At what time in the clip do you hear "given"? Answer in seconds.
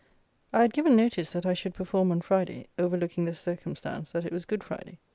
0.73-0.95